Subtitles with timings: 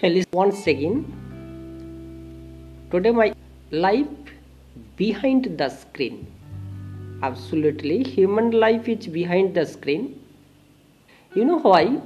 [0.00, 0.98] Hello, once again.
[2.92, 3.34] Today, my
[3.72, 4.06] life
[4.94, 6.24] behind the screen.
[7.24, 10.24] Absolutely, human life is behind the screen.
[11.34, 12.00] You know why?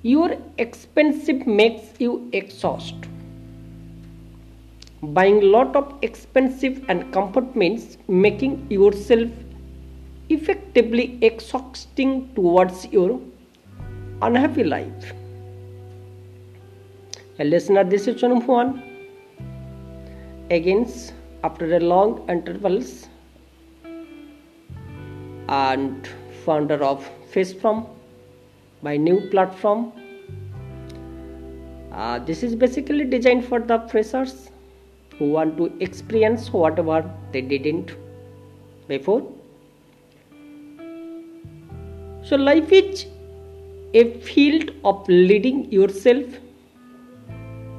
[0.00, 2.94] Your expensive makes you exhaust.
[5.02, 9.28] Buying lot of expensive and comfort means making yourself
[10.30, 13.20] effectively exhausting towards your
[14.22, 15.12] unhappy life.
[17.38, 18.82] A listener, this is Chanum Juan.
[20.50, 20.90] Again,
[21.44, 23.08] after a long intervals,
[25.48, 26.08] and
[26.44, 27.88] founder of FaceFrom,
[28.82, 29.92] my new platform.
[31.92, 34.50] Uh, this is basically designed for the freshers
[35.18, 37.94] who want to experience whatever they didn't
[38.88, 39.22] before.
[42.22, 43.06] So, life is
[44.00, 46.38] a field of leading yourself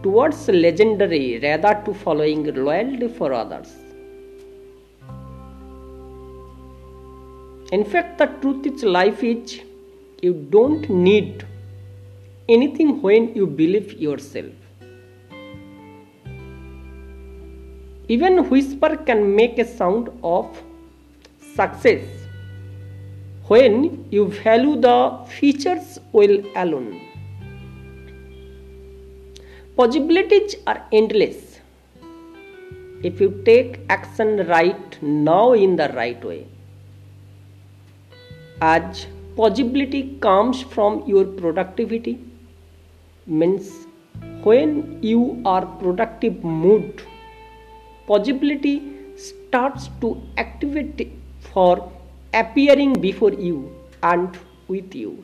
[0.04, 3.74] towards legendary rather to following loyalty for others.
[7.72, 9.60] In fact, the truth is life is
[10.22, 11.46] you don't need
[12.50, 14.54] anything when you believe yourself.
[18.08, 20.64] Even whisper can make a sound of
[21.56, 22.27] success
[23.48, 27.02] when you value the features well alone.
[29.76, 31.60] Possibilities are endless
[33.04, 36.48] if you take action right now in the right way.
[38.60, 42.20] As possibility comes from your productivity,
[43.28, 43.88] means
[44.44, 47.04] when you are productive mood
[48.08, 48.76] possibility
[49.16, 51.92] starts to activate for
[52.34, 53.74] appearing before you
[54.04, 55.24] and with you.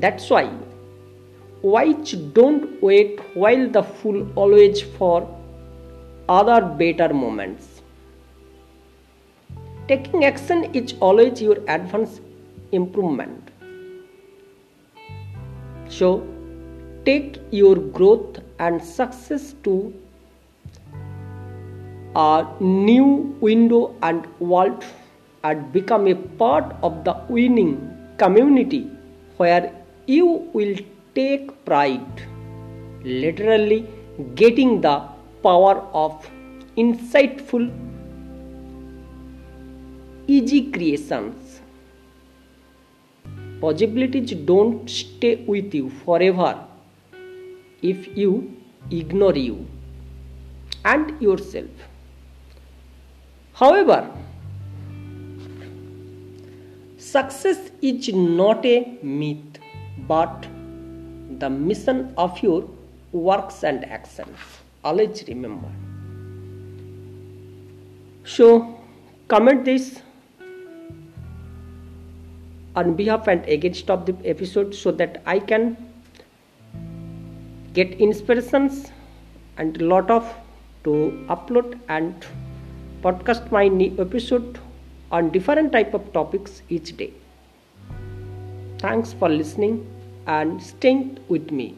[0.00, 0.50] That's why
[1.62, 5.18] wise don't wait while the fool always for
[6.28, 7.82] other better moments.
[9.88, 12.20] Taking action is always your advance
[12.72, 13.50] improvement.
[15.88, 16.26] So
[17.04, 19.94] take your growth and success to
[22.16, 24.84] a new window and world
[25.46, 27.74] and become a part of the winning
[28.22, 28.82] community
[29.36, 29.72] where
[30.06, 30.76] you will
[31.14, 32.22] take pride
[33.04, 33.80] literally
[34.34, 34.96] getting the
[35.42, 35.74] power
[36.04, 36.30] of
[36.76, 37.66] insightful
[40.26, 41.60] easy creations.
[43.60, 46.64] Possibilities don't stay with you forever
[47.82, 48.32] if you
[48.90, 49.66] ignore you
[50.84, 51.70] and yourself.
[53.54, 54.10] However,
[57.12, 57.58] success
[57.88, 59.58] is not a myth
[60.08, 60.46] but
[61.42, 62.68] the mission of your
[63.12, 64.36] works and actions.
[64.82, 65.70] Always remember.
[68.24, 68.80] So,
[69.28, 70.02] comment this
[72.74, 75.76] on behalf and against of the episode so that I can
[77.72, 78.90] get inspirations
[79.56, 80.34] and lot of
[80.84, 82.26] to upload and
[83.02, 84.58] podcast my new episode
[85.10, 87.12] on different type of topics each day.
[88.78, 89.86] Thanks for listening
[90.26, 91.76] and staying with me